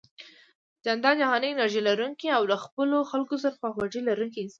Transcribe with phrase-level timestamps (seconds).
[0.85, 4.49] جانداد جهاني انرژي لرونکی او له خپلو خلکو سره خواخوږي لرونکی انسان دی